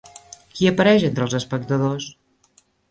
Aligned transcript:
Qui 0.53 0.69
apareix 0.69 1.05
entre 1.11 1.27
els 1.29 1.39
espectadors? 1.43 2.11